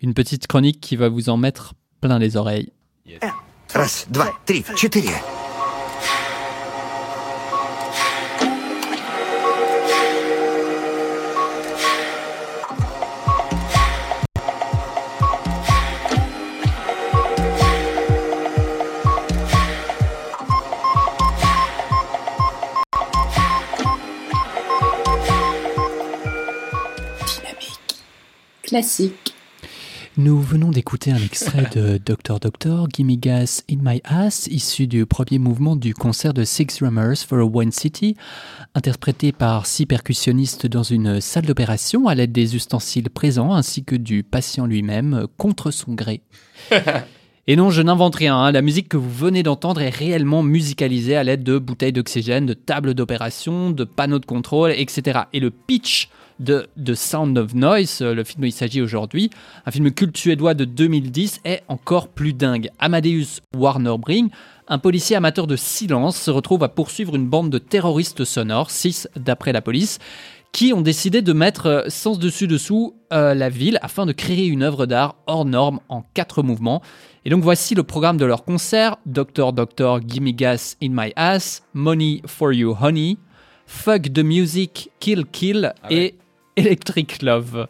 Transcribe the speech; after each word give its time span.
Une 0.00 0.14
petite 0.14 0.46
chronique 0.46 0.80
qui 0.80 0.96
va 0.96 1.08
vous 1.08 1.28
en 1.28 1.36
mettre 1.36 1.74
plein 2.00 2.18
les 2.18 2.36
oreilles. 2.36 2.72
Раз, 3.74 4.06
два, 4.10 4.32
три, 4.44 4.64
четыре. 4.76 5.12
Classique. 28.72 29.25
Nous 30.19 30.41
venons 30.41 30.71
d'écouter 30.71 31.11
un 31.11 31.17
extrait 31.17 31.69
de 31.75 31.97
Doctor 32.05 32.39
Doctor, 32.39 32.87
Gimme 32.91 33.17
Gas 33.17 33.61
in 33.69 33.77
My 33.81 34.01
Ass, 34.03 34.47
issu 34.47 34.87
du 34.87 35.05
premier 35.05 35.37
mouvement 35.37 35.75
du 35.75 35.93
concert 35.93 36.33
de 36.33 36.43
Six 36.43 36.79
Drummers 36.79 37.17
for 37.17 37.55
One 37.55 37.71
City, 37.71 38.15
interprété 38.73 39.31
par 39.31 39.67
six 39.67 39.85
percussionnistes 39.85 40.65
dans 40.65 40.81
une 40.81 41.21
salle 41.21 41.45
d'opération 41.45 42.07
à 42.07 42.15
l'aide 42.15 42.31
des 42.31 42.55
ustensiles 42.55 43.11
présents 43.11 43.53
ainsi 43.53 43.83
que 43.83 43.95
du 43.95 44.23
patient 44.23 44.65
lui-même 44.65 45.27
contre 45.37 45.69
son 45.69 45.93
gré. 45.93 46.23
Et 47.49 47.55
non, 47.55 47.69
je 47.69 47.81
n'invente 47.81 48.15
rien. 48.15 48.35
hein. 48.35 48.51
La 48.51 48.61
musique 48.61 48.89
que 48.89 48.97
vous 48.97 49.09
venez 49.09 49.41
d'entendre 49.41 49.81
est 49.81 49.89
réellement 49.89 50.43
musicalisée 50.43 51.15
à 51.15 51.23
l'aide 51.23 51.43
de 51.43 51.57
bouteilles 51.57 51.93
d'oxygène, 51.93 52.45
de 52.45 52.53
tables 52.53 52.93
d'opération, 52.93 53.71
de 53.71 53.85
panneaux 53.85 54.19
de 54.19 54.25
contrôle, 54.25 54.71
etc. 54.71 55.21
Et 55.31 55.39
le 55.39 55.49
pitch 55.49 56.09
de 56.41 56.67
The 56.83 56.93
Sound 56.93 57.37
of 57.37 57.53
Noise, 57.55 57.99
euh, 58.01 58.13
le 58.13 58.25
film 58.25 58.41
dont 58.41 58.47
il 58.47 58.51
s'agit 58.51 58.81
aujourd'hui, 58.81 59.29
un 59.65 59.71
film 59.71 59.89
culte 59.91 60.17
suédois 60.17 60.55
de 60.55 60.65
2010, 60.65 61.39
est 61.45 61.63
encore 61.69 62.09
plus 62.09 62.33
dingue. 62.33 62.69
Amadeus 62.79 63.39
Warnerbring, 63.55 64.29
un 64.67 64.77
policier 64.77 65.15
amateur 65.15 65.47
de 65.47 65.55
silence, 65.55 66.17
se 66.17 66.29
retrouve 66.29 66.63
à 66.63 66.69
poursuivre 66.69 67.15
une 67.15 67.27
bande 67.27 67.49
de 67.49 67.57
terroristes 67.59 68.25
sonores, 68.25 68.71
6 68.71 69.07
d'après 69.15 69.53
la 69.53 69.61
police, 69.61 69.99
qui 70.51 70.73
ont 70.73 70.81
décidé 70.81 71.21
de 71.21 71.33
mettre 71.33 71.65
euh, 71.67 71.83
sens 71.89 72.19
dessus 72.19 72.47
dessous 72.47 72.95
euh, 73.13 73.33
la 73.33 73.49
ville 73.49 73.79
afin 73.81 74.05
de 74.05 74.11
créer 74.11 74.47
une 74.47 74.63
œuvre 74.63 74.85
d'art 74.85 75.15
hors 75.27 75.45
norme 75.45 75.79
en 75.89 76.03
quatre 76.13 76.41
mouvements. 76.43 76.81
Et 77.25 77.29
donc 77.29 77.43
voici 77.43 77.75
le 77.75 77.83
programme 77.83 78.17
de 78.17 78.25
leur 78.25 78.43
concert 78.43 78.97
Doctor 79.05 79.53
Doctor 79.53 79.99
Gimme 80.07 80.31
Gas 80.31 80.75
in 80.81 80.89
My 80.91 81.11
Ass, 81.15 81.63
Money 81.73 82.21
for 82.25 82.53
You 82.53 82.75
Honey, 82.81 83.17
Fuck 83.65 84.13
the 84.13 84.19
Music, 84.23 84.89
Kill 84.99 85.25
Kill 85.25 85.73
Ah 85.83 85.87
ouais. 85.89 85.95
et 85.95 86.15
Electric 86.57 87.21
Love. 87.21 87.67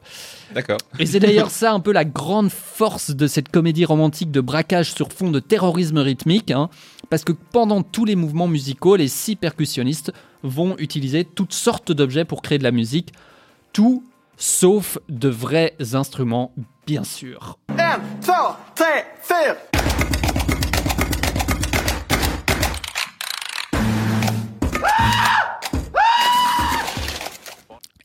D'accord. 0.56 0.78
Et 0.98 1.06
c'est 1.06 1.20
d'ailleurs 1.20 1.52
ça 1.52 1.74
un 1.74 1.80
peu 1.80 1.92
la 1.92 2.06
grande 2.06 2.50
force 2.50 3.12
de 3.12 3.28
cette 3.28 3.50
comédie 3.50 3.86
romantique 3.86 4.32
de 4.32 4.42
braquage 4.42 4.94
sur 4.94 5.12
fond 5.12 5.30
de 5.30 5.40
terrorisme 5.40 6.00
rythmique, 6.00 6.52
hein, 6.52 6.70
parce 7.10 7.24
que 7.24 7.34
pendant 7.34 7.84
tous 7.84 8.06
les 8.06 8.16
mouvements 8.16 8.48
musicaux, 8.48 8.96
les 8.96 9.08
six 9.08 9.36
percussionnistes 9.36 10.14
vont 10.44 10.76
utiliser 10.78 11.26
toutes 11.26 11.54
sortes 11.54 11.92
d'objets 11.92 12.26
pour 12.26 12.42
créer 12.42 12.58
de 12.58 12.64
la 12.64 12.72
musique, 12.72 13.14
tout 13.74 14.04
sauf 14.38 14.98
de 15.10 15.30
vrais 15.30 15.76
instruments, 15.94 16.54
bien 16.86 17.04
sûr. 17.04 17.58
En, 17.72 18.00
två, 18.22 18.56
tre, 18.76 19.77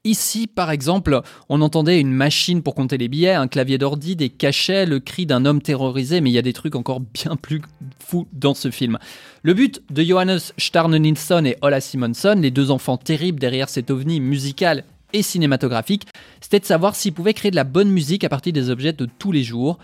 Ici, 0.04 0.48
par 0.48 0.72
exemple, 0.72 1.20
on 1.48 1.60
entendait 1.60 2.00
une 2.00 2.12
machine 2.12 2.60
pour 2.60 2.74
compter 2.74 2.98
les 2.98 3.06
billets, 3.06 3.34
un 3.34 3.46
clavier 3.46 3.78
d'ordi, 3.78 4.16
des 4.16 4.30
cachets, 4.30 4.84
le 4.84 4.98
cri 4.98 5.26
d'un 5.26 5.44
homme 5.44 5.62
terrorisé, 5.62 6.20
mais 6.20 6.28
il 6.28 6.32
y 6.32 6.38
a 6.38 6.42
des 6.42 6.52
trucs 6.52 6.74
encore 6.74 6.98
bien 6.98 7.36
plus 7.36 7.62
fous 8.00 8.26
dans 8.32 8.54
ce 8.54 8.72
film. 8.72 8.98
Le 9.44 9.54
but 9.54 9.80
de 9.90 10.02
Johannes 10.02 10.40
Starne 10.58 10.98
Nilsson 10.98 11.44
et 11.44 11.56
Ola 11.62 11.80
Simonson, 11.80 12.36
les 12.36 12.50
deux 12.50 12.72
enfants 12.72 12.96
terribles 12.96 13.38
derrière 13.38 13.68
cet 13.68 13.92
ovni 13.92 14.18
musical 14.18 14.82
et 15.12 15.22
cinématographique, 15.22 16.08
c'était 16.40 16.58
de 16.58 16.64
savoir 16.64 16.96
s'ils 16.96 17.12
pouvaient 17.12 17.32
créer 17.32 17.52
de 17.52 17.56
la 17.56 17.62
bonne 17.62 17.88
musique 17.88 18.24
à 18.24 18.28
partir 18.28 18.52
des 18.52 18.70
objets 18.70 18.92
de 18.92 19.06
tous 19.06 19.30
les 19.30 19.44
jours. 19.44 19.78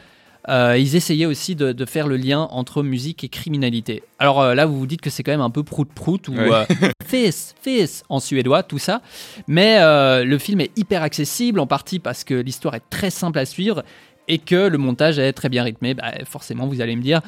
Euh, 0.48 0.78
ils 0.78 0.96
essayaient 0.96 1.26
aussi 1.26 1.54
de, 1.56 1.72
de 1.72 1.84
faire 1.84 2.06
le 2.06 2.16
lien 2.16 2.48
entre 2.50 2.82
musique 2.82 3.24
et 3.24 3.28
criminalité. 3.28 4.02
Alors 4.18 4.40
euh, 4.40 4.54
là, 4.54 4.66
vous 4.66 4.78
vous 4.78 4.86
dites 4.86 5.00
que 5.00 5.10
c'est 5.10 5.22
quand 5.22 5.32
même 5.32 5.40
un 5.40 5.50
peu 5.50 5.62
prout-prout 5.62 6.28
ou 6.28 6.32
Ouais. 6.34 6.50
euh, 6.82 6.90
fils, 7.06 7.54
fils 7.60 8.02
en 8.08 8.20
suédois, 8.20 8.62
tout 8.62 8.78
ça. 8.78 9.02
Mais 9.46 9.78
le 10.24 10.38
film 10.38 10.60
est 10.60 10.70
hyper 10.78 11.02
accessible, 11.02 11.60
en 11.60 11.66
partie 11.66 11.98
parce 11.98 12.24
que 12.24 12.34
l'histoire 12.34 12.74
est 12.74 12.82
très 12.90 13.10
simple 13.10 13.38
à 13.38 13.44
suivre 13.46 13.82
et 14.28 14.38
que 14.38 14.68
le 14.68 14.78
montage 14.78 15.18
est 15.18 15.32
très 15.32 15.48
bien 15.48 15.64
rythmé. 15.64 15.94
Bah, 15.94 16.12
forcément, 16.24 16.66
vous 16.66 16.80
allez 16.80 16.96
me 16.96 17.02
dire. 17.02 17.20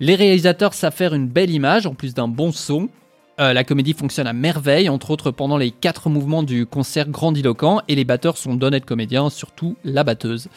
Les 0.00 0.14
réalisateurs 0.14 0.74
savent 0.74 0.94
faire 0.94 1.14
une 1.14 1.26
belle 1.26 1.50
image 1.50 1.86
en 1.86 1.94
plus 1.94 2.14
d'un 2.14 2.28
bon 2.28 2.52
son. 2.52 2.88
Euh, 3.40 3.52
la 3.52 3.62
comédie 3.64 3.92
fonctionne 3.92 4.26
à 4.26 4.32
merveille, 4.32 4.88
entre 4.88 5.10
autres 5.12 5.30
pendant 5.30 5.56
les 5.56 5.70
quatre 5.70 6.08
mouvements 6.10 6.42
du 6.42 6.66
concert 6.66 7.08
grandiloquent, 7.08 7.80
et 7.88 7.94
les 7.94 8.04
batteurs 8.04 8.36
sont 8.36 8.54
d'honnêtes 8.54 8.84
comédiens, 8.84 9.30
surtout 9.30 9.76
la 9.84 10.02
batteuse. 10.04 10.48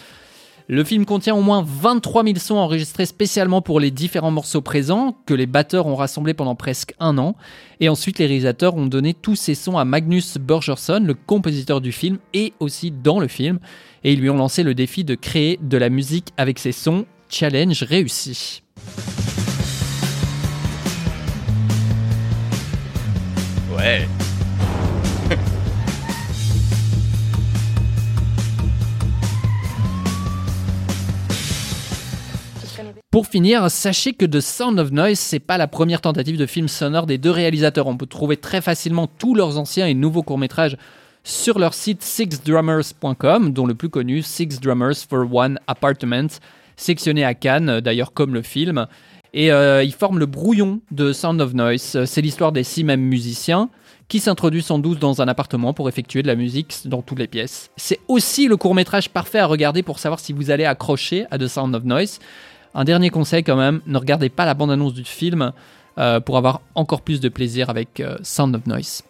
Le 0.71 0.85
film 0.85 1.05
contient 1.05 1.35
au 1.35 1.41
moins 1.41 1.65
23 1.67 2.23
000 2.23 2.37
sons 2.37 2.55
enregistrés 2.55 3.05
spécialement 3.05 3.61
pour 3.61 3.81
les 3.81 3.91
différents 3.91 4.31
morceaux 4.31 4.61
présents, 4.61 5.17
que 5.25 5.33
les 5.33 5.45
batteurs 5.45 5.85
ont 5.85 5.97
rassemblés 5.97 6.33
pendant 6.33 6.55
presque 6.55 6.93
un 6.97 7.17
an. 7.17 7.35
Et 7.81 7.89
ensuite, 7.89 8.19
les 8.19 8.25
réalisateurs 8.25 8.75
ont 8.75 8.85
donné 8.85 9.13
tous 9.13 9.35
ces 9.35 9.53
sons 9.53 9.77
à 9.77 9.83
Magnus 9.83 10.37
Borgersson, 10.37 11.03
le 11.05 11.13
compositeur 11.13 11.81
du 11.81 11.91
film, 11.91 12.19
et 12.33 12.53
aussi 12.61 12.89
dans 12.89 13.19
le 13.19 13.27
film. 13.27 13.59
Et 14.05 14.13
ils 14.13 14.21
lui 14.21 14.29
ont 14.29 14.37
lancé 14.37 14.63
le 14.63 14.73
défi 14.73 15.03
de 15.03 15.15
créer 15.15 15.59
de 15.61 15.75
la 15.75 15.89
musique 15.89 16.29
avec 16.37 16.57
ces 16.57 16.71
sons. 16.71 17.05
Challenge 17.27 17.83
réussi. 17.83 18.63
Ouais. 23.75 24.07
Pour 33.11 33.27
finir, 33.27 33.69
sachez 33.69 34.13
que 34.13 34.25
The 34.25 34.39
Sound 34.39 34.79
of 34.79 34.91
Noise, 34.91 35.19
c'est 35.19 35.39
pas 35.39 35.57
la 35.57 35.67
première 35.67 36.01
tentative 36.01 36.37
de 36.37 36.45
film 36.45 36.67
sonore 36.67 37.05
des 37.05 37.17
deux 37.17 37.31
réalisateurs. 37.31 37.87
On 37.87 37.97
peut 37.97 38.05
trouver 38.05 38.37
très 38.37 38.61
facilement 38.61 39.07
tous 39.07 39.35
leurs 39.35 39.57
anciens 39.57 39.87
et 39.87 39.93
nouveaux 39.93 40.23
courts-métrages 40.23 40.77
sur 41.23 41.59
leur 41.59 41.73
site 41.73 42.01
sixdrummers.com, 42.01 43.53
dont 43.53 43.65
le 43.65 43.75
plus 43.75 43.89
connu, 43.89 44.21
Six 44.21 44.59
Drummers 44.59 45.05
for 45.07 45.27
One 45.33 45.59
Apartment, 45.67 46.27
sectionné 46.77 47.23
à 47.23 47.33
Cannes, 47.33 47.79
d'ailleurs 47.79 48.13
comme 48.13 48.33
le 48.33 48.41
film. 48.41 48.87
Et 49.33 49.51
euh, 49.51 49.83
ils 49.83 49.93
forment 49.93 50.19
le 50.19 50.25
brouillon 50.25 50.81
de 50.91 51.13
Sound 51.13 51.39
of 51.41 51.53
Noise. 51.53 52.03
C'est 52.05 52.21
l'histoire 52.21 52.51
des 52.51 52.63
six 52.63 52.83
mêmes 52.83 53.01
musiciens 53.01 53.69
qui 54.09 54.19
s'introduisent 54.19 54.71
en 54.71 54.79
douce 54.79 54.99
dans 54.99 55.21
un 55.21 55.27
appartement 55.29 55.73
pour 55.73 55.87
effectuer 55.87 56.21
de 56.21 56.27
la 56.27 56.35
musique 56.35 56.79
dans 56.83 57.01
toutes 57.01 57.19
les 57.19 57.27
pièces. 57.27 57.69
C'est 57.77 57.99
aussi 58.09 58.49
le 58.49 58.57
court-métrage 58.57 59.09
parfait 59.09 59.39
à 59.39 59.45
regarder 59.45 59.83
pour 59.83 59.99
savoir 59.99 60.19
si 60.19 60.33
vous 60.33 60.51
allez 60.51 60.65
accrocher 60.65 61.25
à 61.31 61.37
The 61.37 61.47
Sound 61.47 61.73
of 61.75 61.85
Noise. 61.85 62.19
Un 62.73 62.83
dernier 62.83 63.09
conseil 63.09 63.43
quand 63.43 63.57
même, 63.57 63.81
ne 63.85 63.97
regardez 63.97 64.29
pas 64.29 64.45
la 64.45 64.53
bande-annonce 64.53 64.93
du 64.93 65.03
film 65.03 65.51
euh, 65.97 66.19
pour 66.19 66.37
avoir 66.37 66.61
encore 66.75 67.01
plus 67.01 67.19
de 67.19 67.29
plaisir 67.29 67.69
avec 67.69 67.99
euh, 67.99 68.17
Sound 68.23 68.55
of 68.55 68.65
Noise. 68.65 69.03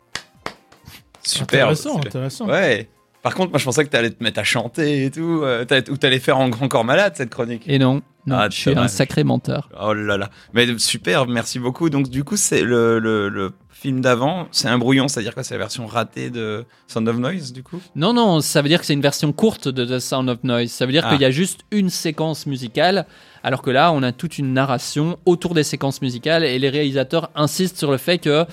Super. 1.24 1.68
Intéressant, 1.68 1.98
intéressant. 2.00 2.48
Ouais. 2.48 2.90
Par 3.22 3.36
contre, 3.36 3.52
moi, 3.52 3.60
je 3.60 3.66
pensais 3.66 3.86
que 3.86 3.90
t'allais 3.90 4.10
te 4.10 4.24
mettre 4.24 4.40
à 4.40 4.44
chanter 4.44 5.06
et 5.06 5.12
tout, 5.12 5.42
euh, 5.44 5.64
ou 5.90 5.98
t'allais 5.98 6.20
faire 6.20 6.40
en 6.40 6.50
grand 6.50 6.68
corps 6.68 6.84
malade 6.84 7.14
cette 7.16 7.30
chronique. 7.30 7.64
Et 7.68 7.78
non, 7.78 8.02
non 8.26 8.36
Ah, 8.38 8.50
je 8.50 8.56
suis 8.58 8.72
un 8.78 8.88
sacré 8.88 9.24
menteur. 9.24 9.70
Oh 9.80 9.94
là 9.94 10.18
là. 10.18 10.30
Mais 10.54 10.68
super, 10.78 11.28
merci 11.28 11.60
beaucoup. 11.60 11.90
Donc, 11.90 12.10
du 12.10 12.24
coup, 12.24 12.38
c'est 12.38 12.62
le, 12.62 13.00
le, 13.00 13.30
le 13.30 13.52
film 13.72 14.00
d'avant, 14.02 14.48
c'est 14.52 14.68
un 14.68 14.78
brouillon, 14.78 15.08
c'est-à-dire 15.08 15.34
quoi 15.34 15.44
C'est 15.44 15.56
la 15.56 15.60
version 15.60 15.88
ratée 15.88 16.30
de 16.30 16.66
Sound 16.88 17.08
of 17.10 17.18
Noise, 17.18 17.52
du 17.52 17.64
coup? 17.64 17.82
Non, 17.96 18.14
non, 18.14 18.40
ça 18.40 18.62
veut 18.62 18.68
dire 18.70 18.80
que 18.80 18.86
c'est 18.86 18.94
une 18.94 19.02
version 19.02 19.34
courte 19.34 19.68
de 19.68 19.86
The 19.86 20.00
Sound 20.00 20.30
of 20.30 20.44
Noise. 20.44 20.70
Ça 20.72 20.86
veut 20.86 20.92
dire 20.92 21.04
Ah. 21.08 21.12
qu'il 21.12 21.22
y 21.22 21.26
a 21.26 21.32
juste 21.32 21.62
une 21.72 21.90
séquence 21.90 22.46
musicale, 22.46 23.08
alors 23.44 23.64
que 23.64 23.72
là, 23.72 23.92
on 23.92 24.04
a 24.04 24.12
toute 24.12 24.38
une 24.38 24.54
narration 24.54 25.18
autour 25.26 25.56
des 25.56 25.64
séquences 25.64 26.02
musicales 26.04 26.44
et 26.44 26.60
les 26.60 26.70
réalisateurs 26.70 27.32
insistent 27.34 27.78
sur 27.80 27.90
le 27.90 27.98
fait 27.98 28.20
que 28.20 28.46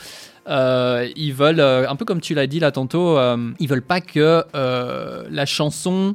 euh, 0.48 1.06
ils 1.14 1.34
veulent, 1.34 1.60
euh, 1.60 1.86
un 1.90 1.94
peu 1.94 2.06
comme 2.06 2.22
tu 2.22 2.32
l'as 2.32 2.46
dit 2.46 2.58
là 2.58 2.72
tantôt, 2.72 3.18
euh, 3.18 3.50
ils 3.60 3.68
veulent 3.68 3.82
pas 3.82 4.00
que 4.00 4.42
euh, 4.54 5.24
la 5.30 5.44
chanson 5.44 6.14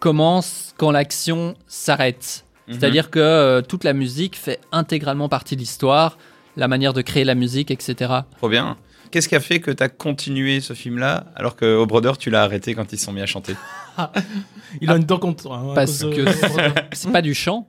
commence 0.00 0.72
quand 0.78 0.90
l'action 0.92 1.54
s'arrête. 1.66 2.45
Mhm. 2.68 2.74
C'est-à-dire 2.74 3.10
que 3.10 3.18
euh, 3.18 3.62
toute 3.62 3.84
la 3.84 3.92
musique 3.92 4.36
fait 4.36 4.60
intégralement 4.72 5.28
partie 5.28 5.54
de 5.56 5.60
l'histoire, 5.60 6.18
la 6.56 6.68
manière 6.68 6.92
de 6.92 7.02
créer 7.02 7.24
la 7.24 7.34
musique, 7.34 7.70
etc. 7.70 8.12
Trop 8.38 8.48
bien. 8.48 8.76
Qu'est-ce 9.10 9.28
qui 9.28 9.36
a 9.36 9.40
fait 9.40 9.60
que 9.60 9.70
t'as 9.70 9.88
continué 9.88 10.60
ce 10.60 10.72
film-là 10.72 11.26
alors 11.36 11.54
que 11.54 11.76
au 11.76 11.86
Brother, 11.86 12.18
tu 12.18 12.28
l'as 12.30 12.42
arrêté 12.42 12.74
quand 12.74 12.92
ils 12.92 12.98
se 12.98 13.04
sont 13.04 13.12
mis 13.12 13.20
à 13.22 13.26
chanter? 13.26 13.54
Il 14.80 14.90
a 14.90 14.96
une 14.96 15.04
dent 15.04 15.18
contre. 15.18 15.50
hein, 15.50 15.72
Parce 15.74 16.00
que 16.02 16.24
c'est 16.92 17.12
pas 17.12 17.22
du 17.22 17.34
chant. 17.34 17.68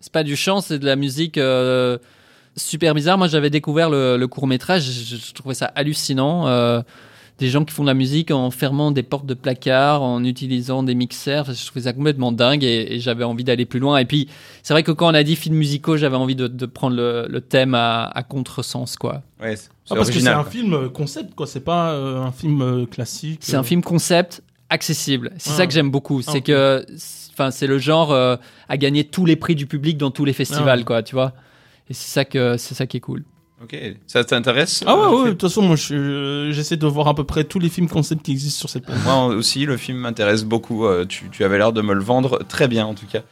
C'est 0.00 0.12
pas 0.12 0.22
du 0.22 0.36
chant, 0.36 0.60
c'est 0.60 0.78
de 0.78 0.86
la 0.86 0.94
musique 0.94 1.38
euh, 1.38 1.98
super 2.56 2.94
bizarre. 2.94 3.18
Moi, 3.18 3.26
j'avais 3.26 3.50
découvert 3.50 3.90
le, 3.90 4.24
court 4.26 4.46
métrage, 4.46 4.82
je, 4.84 5.16
je 5.16 5.32
trouvais 5.32 5.54
ça 5.54 5.66
hallucinant. 5.74 6.46
Euh, 6.46 6.82
des 7.38 7.48
gens 7.48 7.64
qui 7.66 7.74
font 7.74 7.82
de 7.82 7.88
la 7.88 7.94
musique 7.94 8.30
en 8.30 8.50
fermant 8.50 8.90
des 8.90 9.02
portes 9.02 9.26
de 9.26 9.34
placard, 9.34 10.02
en 10.02 10.24
utilisant 10.24 10.82
des 10.82 10.94
mixeurs. 10.94 11.42
Enfin, 11.42 11.52
je 11.52 11.66
trouvais 11.66 11.82
ça 11.82 11.92
complètement 11.92 12.32
dingue 12.32 12.64
et, 12.64 12.94
et 12.94 12.98
j'avais 13.00 13.24
envie 13.24 13.44
d'aller 13.44 13.66
plus 13.66 13.78
loin. 13.78 13.98
Et 13.98 14.06
puis, 14.06 14.28
c'est 14.62 14.72
vrai 14.72 14.82
que 14.82 14.90
quand 14.92 15.10
on 15.10 15.14
a 15.14 15.22
dit 15.22 15.36
films 15.36 15.56
musicaux, 15.56 15.96
j'avais 15.98 16.16
envie 16.16 16.34
de, 16.34 16.46
de 16.48 16.66
prendre 16.66 16.96
le, 16.96 17.26
le 17.28 17.40
thème 17.42 17.74
à, 17.74 18.04
à 18.04 18.22
contresens, 18.22 18.96
quoi. 18.96 19.22
Ouais, 19.40 19.54
c'est 19.56 19.68
Ah, 19.90 19.94
parce 19.96 20.10
que 20.10 20.18
c'est 20.18 20.28
un 20.28 20.44
film 20.44 20.88
concept, 20.90 21.34
quoi. 21.34 21.46
C'est 21.46 21.60
pas 21.60 21.90
euh, 21.92 22.22
un 22.22 22.32
film 22.32 22.62
euh, 22.62 22.86
classique. 22.86 23.40
C'est 23.42 23.56
un 23.56 23.60
euh. 23.60 23.62
film 23.64 23.82
concept 23.82 24.42
accessible. 24.70 25.32
C'est 25.36 25.50
Ah. 25.50 25.56
ça 25.58 25.66
que 25.66 25.72
j'aime 25.74 25.90
beaucoup. 25.90 26.22
Ah, 26.26 26.30
C'est 26.32 26.40
que, 26.40 26.86
enfin, 27.34 27.50
c'est 27.50 27.66
le 27.66 27.78
genre 27.78 28.12
euh, 28.12 28.36
à 28.70 28.78
gagner 28.78 29.04
tous 29.04 29.26
les 29.26 29.36
prix 29.36 29.54
du 29.54 29.66
public 29.66 29.98
dans 29.98 30.10
tous 30.10 30.24
les 30.24 30.32
festivals, 30.32 30.80
Ah. 30.80 30.84
quoi, 30.86 31.02
tu 31.02 31.14
vois. 31.14 31.34
Et 31.90 31.94
c'est 31.94 32.08
ça 32.10 32.24
que 32.24 32.56
c'est 32.56 32.74
ça 32.74 32.86
qui 32.86 32.96
est 32.96 33.00
cool. 33.00 33.24
Ok, 33.62 33.74
ça 34.06 34.22
t'intéresse 34.22 34.84
Ah 34.86 34.94
ouais, 34.94 35.00
euh, 35.02 35.10
ouais, 35.22 35.24
de 35.28 35.30
toute 35.30 35.42
façon, 35.42 35.62
moi, 35.62 35.76
je 35.76 35.94
euh, 35.94 36.52
j'essaie 36.52 36.76
de 36.76 36.86
voir 36.86 37.08
à 37.08 37.14
peu 37.14 37.24
près 37.24 37.42
tous 37.44 37.58
les 37.58 37.70
films 37.70 37.88
concept 37.88 38.22
qui 38.22 38.32
existent 38.32 38.58
sur 38.60 38.68
cette 38.68 38.84
planète. 38.84 39.02
Moi 39.04 39.26
aussi, 39.28 39.64
le 39.64 39.78
film 39.78 39.96
m'intéresse 39.96 40.44
beaucoup. 40.44 40.84
euh, 40.84 41.06
Tu, 41.06 41.30
tu 41.30 41.42
avais 41.42 41.56
l'air 41.56 41.72
de 41.72 41.80
me 41.80 41.94
le 41.94 42.02
vendre 42.02 42.40
très 42.46 42.68
bien, 42.68 42.84
en 42.84 42.92
tout 42.94 43.06
cas. 43.06 43.22